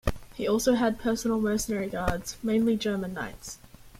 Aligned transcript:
He 0.33 0.47
also 0.47 0.73
had 0.73 0.97
personal 0.97 1.39
mercenary 1.39 1.87
guards, 1.87 2.35
mainly 2.41 2.75
German 2.75 3.13
knights. 3.13 3.59